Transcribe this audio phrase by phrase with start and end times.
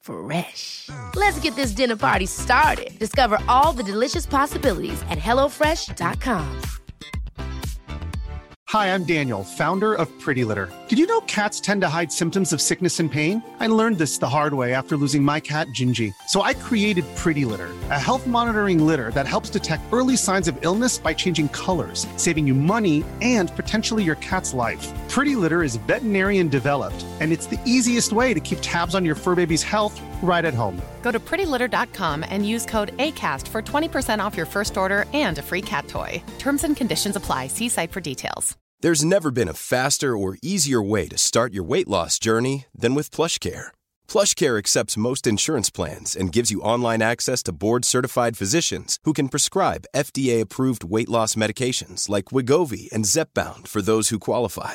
[0.00, 0.88] Fresh.
[1.16, 2.98] Let's get this dinner party started.
[2.98, 6.62] Discover all the delicious possibilities at hellofresh.com.
[8.70, 10.72] Hi, I'm Daniel, founder of Pretty Litter.
[10.86, 13.42] Did you know cats tend to hide symptoms of sickness and pain?
[13.58, 16.14] I learned this the hard way after losing my cat, Gingy.
[16.28, 20.56] So I created Pretty Litter, a health monitoring litter that helps detect early signs of
[20.60, 24.86] illness by changing colors, saving you money and potentially your cat's life.
[25.10, 29.16] Pretty Litter is veterinarian developed, and it's the easiest way to keep tabs on your
[29.16, 30.80] fur baby's health right at home.
[31.02, 35.42] Go to prettylitter.com and use code ACAST for 20% off your first order and a
[35.42, 36.22] free cat toy.
[36.38, 37.48] Terms and conditions apply.
[37.48, 38.56] See site for details.
[38.82, 42.94] There's never been a faster or easier way to start your weight loss journey than
[42.94, 43.66] with PlushCare.
[44.06, 49.28] PlushCare accepts most insurance plans and gives you online access to board-certified physicians who can
[49.28, 54.74] prescribe FDA-approved weight loss medications like Wegovy and Zepbound for those who qualify.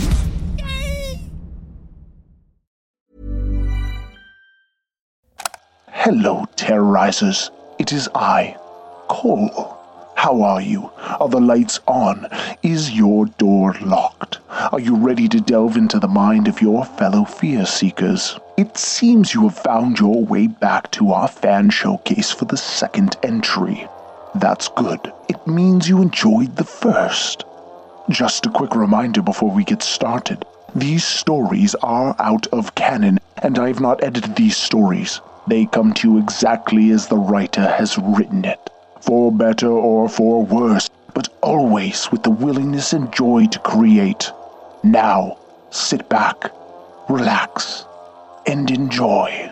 [6.03, 7.51] Hello, terrorizers.
[7.77, 8.57] It is I,
[9.07, 9.77] Cole.
[10.15, 10.89] How are you?
[10.97, 12.27] Are the lights on?
[12.63, 14.39] Is your door locked?
[14.49, 18.39] Are you ready to delve into the mind of your fellow fear seekers?
[18.57, 23.15] It seems you have found your way back to our fan showcase for the second
[23.21, 23.87] entry.
[24.33, 25.13] That's good.
[25.29, 27.43] It means you enjoyed the first.
[28.09, 30.47] Just a quick reminder before we get started.
[30.73, 35.21] These stories are out of canon, and I have not edited these stories.
[35.47, 38.69] They come to you exactly as the writer has written it,
[38.99, 44.31] for better or for worse, but always with the willingness and joy to create.
[44.83, 45.37] Now,
[45.71, 46.51] sit back,
[47.09, 47.85] relax,
[48.45, 49.51] and enjoy.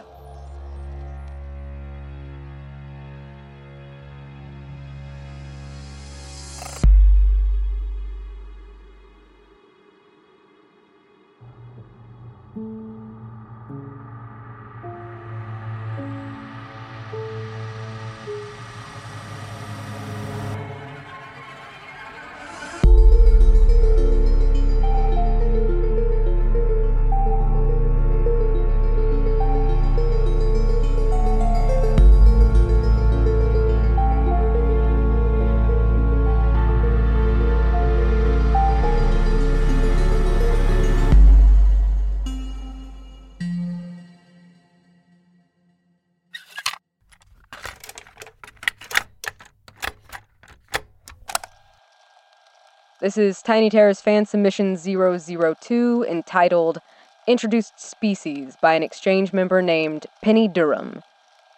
[53.02, 56.82] This is Tiny Terrors fan submission 002 entitled
[57.28, 61.02] Introduced Species by an exchange member named Penny Durham.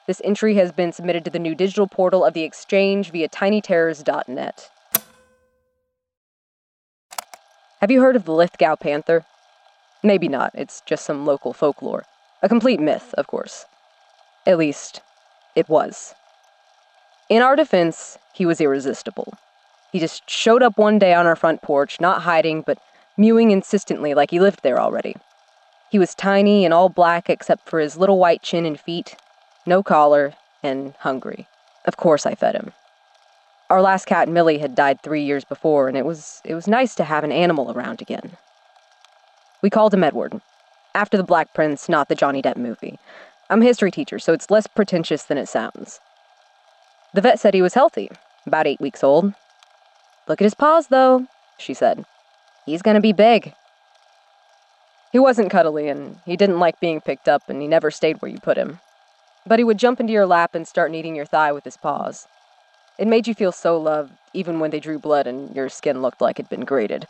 [0.06, 4.70] This entry has been submitted to the new digital portal of the exchange via tinyterrors.net.
[7.80, 9.26] Have you heard of the Lithgow panther?
[10.04, 12.06] Maybe not, it's just some local folklore.
[12.44, 13.66] A complete myth, of course.
[14.46, 15.02] At least,
[15.56, 16.14] it was.
[17.30, 19.40] In our defense, he was irresistible.
[19.92, 22.78] He just showed up one day on our front porch, not hiding, but
[23.18, 25.16] mewing insistently like he lived there already.
[25.90, 29.18] He was tiny and all black except for his little white chin and feet,
[29.66, 30.34] no collar,
[30.64, 31.48] and hungry.
[31.86, 32.72] Of course I fed him.
[33.70, 36.96] Our last cat, Millie, had died three years before, and it was it was nice
[36.96, 38.38] to have an animal around again.
[39.62, 40.42] We called him Edward,
[40.96, 43.00] after the Black Prince, not the Johnny Depp movie.
[43.50, 46.00] I'm a history teacher, so it's less pretentious than it sounds.
[47.14, 48.10] The vet said he was healthy,
[48.46, 49.34] about eight weeks old,
[50.28, 51.28] Look at his paws, though,
[51.58, 52.06] she said.
[52.66, 53.54] He's gonna be big.
[55.12, 58.32] He wasn't cuddly, and he didn't like being picked up, and he never stayed where
[58.32, 58.80] you put him.
[59.46, 62.28] but he would jump into your lap and start kneading your thigh with his paws.
[63.00, 66.22] It made you feel so loved, even when they drew blood and your skin looked
[66.22, 67.08] like it'd been grated.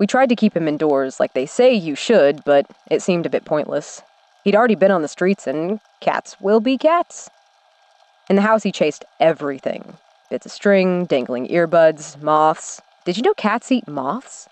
[0.00, 3.30] We tried to keep him indoors like they say you should, but it seemed a
[3.30, 4.02] bit pointless.
[4.42, 7.30] He'd already been on the streets, and cats will be cats.
[8.28, 9.96] In the house, he chased everything
[10.30, 12.80] bits of string, dangling earbuds, moths.
[13.04, 14.48] Did you know cats eat moths?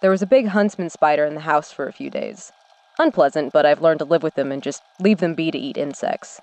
[0.00, 2.52] There was a big huntsman spider in the house for a few days.
[2.98, 5.76] Unpleasant, but I've learned to live with them and just leave them be to eat
[5.76, 6.40] insects.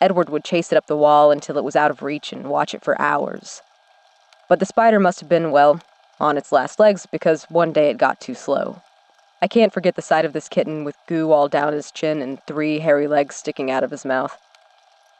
[0.00, 2.74] Edward would chase it up the wall until it was out of reach and watch
[2.74, 3.62] it for hours.
[4.48, 5.80] But the spider must have been, well,
[6.18, 8.82] on its last legs because one day it got too slow.
[9.40, 12.40] I can't forget the sight of this kitten with goo all down his chin and
[12.46, 14.38] three hairy legs sticking out of his mouth.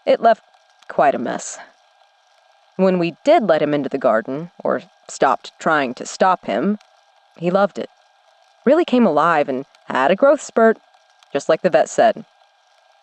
[0.07, 0.45] It left
[0.89, 1.59] quite a mess.
[2.83, 6.79] When we did let him into the garden, or stopped trying to stop him,
[7.37, 7.89] he loved it.
[8.65, 10.79] Really came alive and had a growth spurt,
[11.33, 12.25] just like the vet said.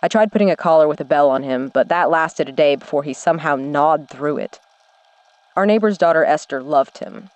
[0.04, 2.76] I tried putting a collar with a bell on him, but that lasted a day
[2.76, 4.60] before he somehow gnawed through it.
[5.56, 7.30] Our neighbor's daughter Esther loved him.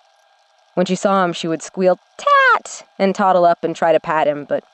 [0.74, 2.86] When she saw him, she would squeal, Tat!
[2.98, 4.64] and toddle up and try to pat him, but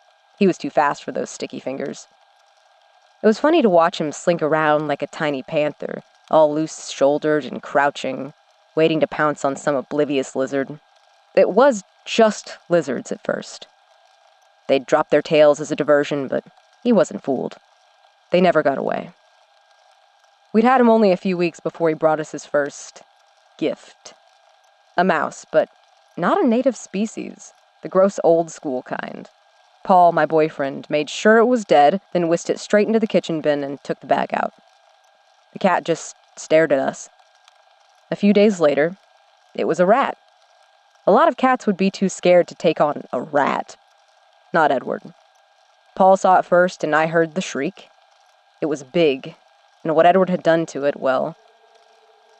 [0.40, 2.08] he was too fast for those sticky fingers.
[3.22, 7.44] It was funny to watch him slink around like a tiny panther, all loose shouldered
[7.44, 8.32] and crouching,
[8.74, 10.78] waiting to pounce on some oblivious lizard.
[11.34, 13.66] It was just lizards at first.
[14.68, 16.44] They'd drop their tails as a diversion, but
[16.82, 17.56] he wasn't fooled.
[18.30, 19.10] They never got away.
[20.52, 23.02] We'd had him only a few weeks before he brought us his first
[23.58, 24.14] gift.
[24.96, 25.68] A mouse, but
[26.16, 27.52] not a native species,
[27.82, 29.28] the gross old school kind.
[29.82, 33.40] Paul, my boyfriend, made sure it was dead, then whisked it straight into the kitchen
[33.40, 34.52] bin and took the bag out.
[35.52, 37.08] The cat just stared at us.
[38.10, 38.96] A few days later,
[39.54, 40.16] it was a rat.
[41.06, 43.76] A lot of cats would be too scared to take on a rat.
[44.52, 45.02] Not Edward.
[45.94, 47.88] Paul saw it first, and I heard the shriek.
[48.60, 49.34] It was big,
[49.82, 51.36] and what Edward had done to it, well,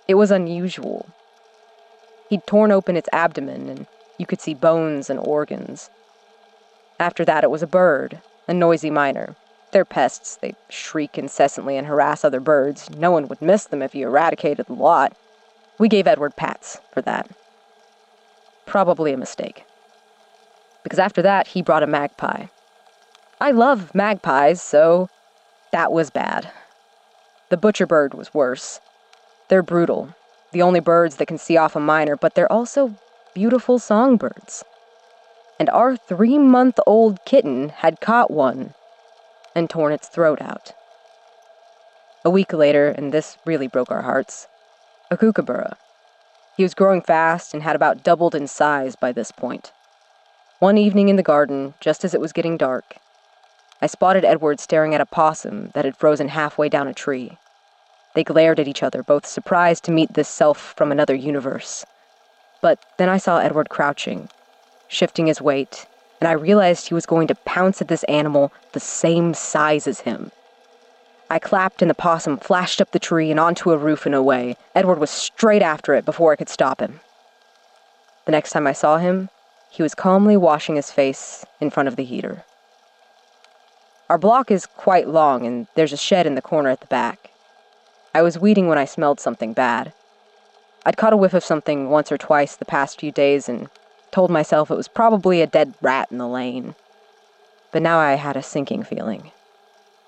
[0.07, 1.09] it was unusual.
[2.29, 3.87] He'd torn open its abdomen, and
[4.19, 5.91] you could see bones and organs.
[6.99, 9.35] After that, it was a bird, a noisy miner.
[9.73, 10.37] They're pests.
[10.37, 12.91] They shriek incessantly and harass other birds.
[12.91, 15.17] No one would miss them if you eradicated the lot.
[15.79, 17.31] We gave Edward pats for that.
[18.67, 19.65] Probably a mistake.
[20.83, 22.47] Because after that, he brought a magpie.
[23.41, 25.09] I love magpies, so
[25.73, 26.51] that was bad.
[27.49, 28.81] The butcher bird was worse.
[29.49, 30.15] They're brutal,
[30.53, 32.95] the only birds that can see off a miner, but they're also
[33.35, 34.65] beautiful songbirds.
[35.59, 38.75] And our three month old kitten had caught one
[39.55, 40.73] and torn its throat out.
[42.25, 44.47] A week later, and this really broke our hearts,
[45.11, 45.77] a kookaburra.
[46.57, 49.73] He was growing fast and had about doubled in size by this point.
[50.59, 52.97] One evening in the garden, just as it was getting dark,
[53.81, 57.39] I spotted Edward staring at a possum that had frozen halfway down a tree.
[58.15, 61.87] They glared at each other, both surprised to meet this self from another universe.
[62.61, 64.29] But then I saw Edward crouching,
[64.89, 65.87] shifting his weight,
[66.21, 70.01] and I realized he was going to pounce at this animal the same size as
[70.01, 70.31] him.
[71.31, 74.57] I clapped, and the possum flashed up the tree and onto a roof and away.
[74.75, 77.01] Edward was straight after it before I could stop him.
[78.27, 79.31] The next time I saw him,
[79.71, 82.45] he was calmly washing his face in front of the heater.
[84.09, 87.31] Our block is quite long, and there's a shed in the corner at the back.
[88.13, 89.93] I was weeding when I smelled something bad.
[90.85, 93.69] I'd caught a whiff of something once or twice the past few days and
[94.11, 96.75] told myself it was probably a dead rat in the lane.
[97.73, 99.31] But now I had a sinking feeling.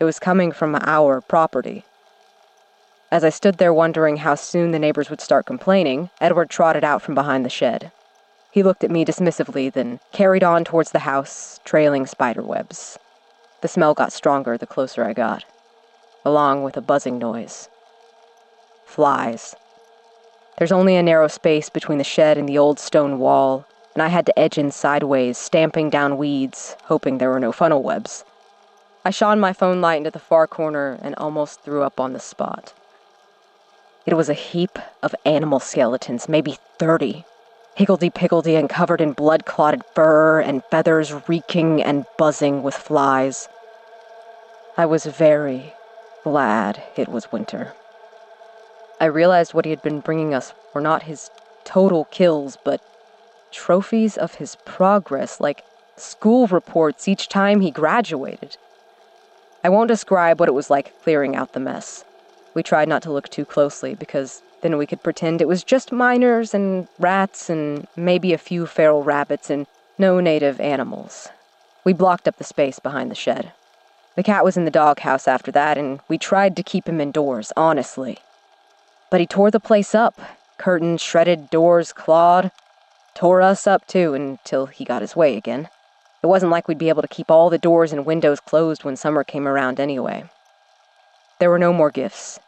[0.00, 1.84] It was coming from our property.
[3.10, 7.02] As I stood there wondering how soon the neighbors would start complaining, Edward trotted out
[7.02, 7.92] from behind the shed.
[8.50, 12.98] He looked at me dismissively, then carried on towards the house, trailing spider webs.
[13.60, 15.44] The smell got stronger the closer I got,
[16.24, 17.68] along with a buzzing noise.
[18.84, 19.54] Flies.
[20.58, 24.08] There's only a narrow space between the shed and the old stone wall, and I
[24.08, 28.24] had to edge in sideways, stamping down weeds, hoping there were no funnel webs.
[29.04, 32.20] I shone my phone light into the far corner and almost threw up on the
[32.20, 32.72] spot.
[34.06, 37.24] It was a heap of animal skeletons, maybe thirty,
[37.74, 43.48] higgledy-piggledy and covered in blood-clotted fur and feathers reeking and buzzing with flies.
[44.76, 45.72] I was very
[46.24, 47.74] glad it was winter.
[49.00, 51.30] I realized what he had been bringing us were not his
[51.64, 52.80] total kills, but
[53.52, 55.64] trophies of his progress, like
[55.96, 58.56] school reports each time he graduated.
[59.62, 62.04] I won't describe what it was like clearing out the mess.
[62.54, 65.92] We tried not to look too closely because then we could pretend it was just
[65.92, 69.66] miners and rats and maybe a few feral rabbits and
[69.98, 71.28] no native animals.
[71.84, 73.52] We blocked up the space behind the shed.
[74.14, 77.52] The cat was in the doghouse after that, and we tried to keep him indoors,
[77.56, 78.18] honestly.
[79.10, 80.20] But he tore the place up
[80.58, 82.52] curtains shredded, doors clawed.
[83.22, 85.68] Tore us up, too, until he got his way again.
[86.24, 88.96] It wasn't like we'd be able to keep all the doors and windows closed when
[88.96, 90.24] summer came around anyway.
[91.38, 92.40] There were no more gifts,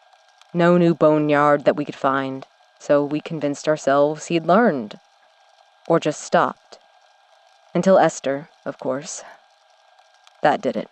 [0.53, 2.45] no new boneyard that we could find,
[2.81, 4.99] so we convinced ourselves he'd learned.
[5.87, 6.81] Or just stopped.
[7.73, 9.23] Until Esther, of course.
[10.43, 10.89] That did it.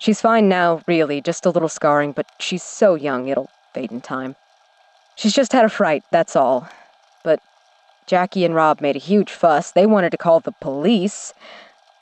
[0.00, 4.00] She's fine now, really, just a little scarring, but she's so young it'll fade in
[4.00, 4.34] time.
[5.14, 6.68] She's just had a fright, that's all.
[8.10, 9.70] Jackie and Rob made a huge fuss.
[9.70, 11.32] They wanted to call the police,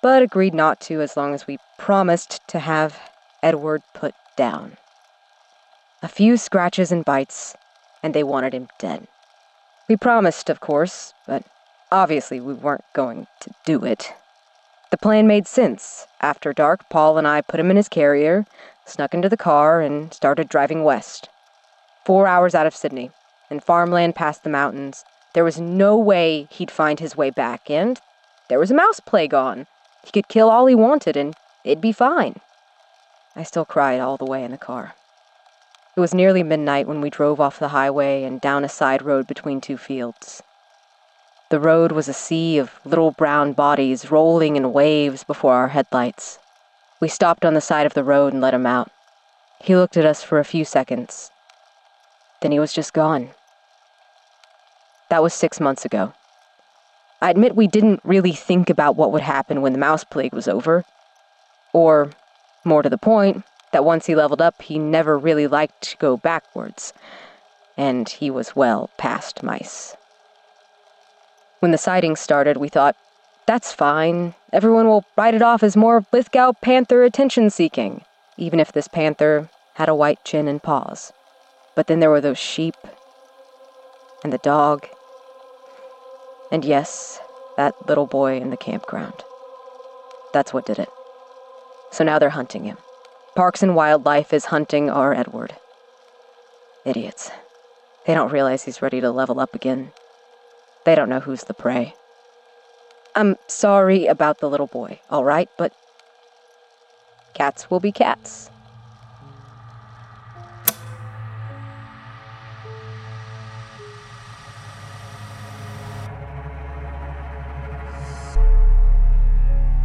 [0.00, 2.98] but agreed not to as long as we promised to have
[3.42, 4.78] Edward put down.
[6.02, 7.58] A few scratches and bites,
[8.02, 9.06] and they wanted him dead.
[9.86, 11.44] We promised, of course, but
[11.92, 14.14] obviously we weren't going to do it.
[14.90, 16.06] The plan made sense.
[16.22, 18.46] After dark, Paul and I put him in his carrier,
[18.86, 21.28] snuck into the car, and started driving west.
[22.06, 23.10] Four hours out of Sydney,
[23.50, 25.04] and farmland past the mountains.
[25.38, 28.00] There was no way he'd find his way back, and
[28.48, 29.68] there was a mouse plague on.
[30.02, 32.40] He could kill all he wanted, and it'd be fine.
[33.36, 34.96] I still cried all the way in the car.
[35.96, 39.28] It was nearly midnight when we drove off the highway and down a side road
[39.28, 40.42] between two fields.
[41.50, 46.40] The road was a sea of little brown bodies rolling in waves before our headlights.
[46.98, 48.90] We stopped on the side of the road and let him out.
[49.60, 51.30] He looked at us for a few seconds,
[52.40, 53.30] then he was just gone.
[55.08, 56.12] That was six months ago.
[57.20, 60.46] I admit we didn't really think about what would happen when the mouse plague was
[60.46, 60.84] over.
[61.72, 62.10] Or,
[62.64, 66.16] more to the point, that once he leveled up, he never really liked to go
[66.16, 66.92] backwards.
[67.76, 69.96] And he was well past mice.
[71.60, 72.96] When the sightings started, we thought,
[73.46, 74.34] that's fine.
[74.52, 78.04] Everyone will write it off as more Lithgow panther attention seeking,
[78.36, 81.12] even if this panther had a white chin and paws.
[81.74, 82.76] But then there were those sheep,
[84.22, 84.86] and the dog,
[86.50, 87.20] and yes,
[87.56, 89.24] that little boy in the campground.
[90.32, 90.88] That's what did it.
[91.90, 92.76] So now they're hunting him.
[93.34, 95.54] Parks and Wildlife is hunting our Edward.
[96.84, 97.30] Idiots.
[98.06, 99.92] They don't realize he's ready to level up again.
[100.84, 101.94] They don't know who's the prey.
[103.14, 105.72] I'm sorry about the little boy, all right, but
[107.34, 108.50] cats will be cats.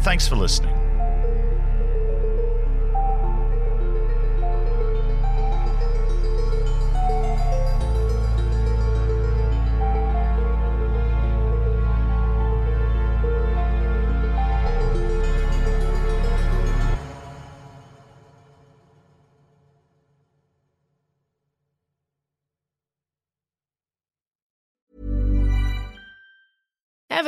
[0.00, 0.81] thanks for listening.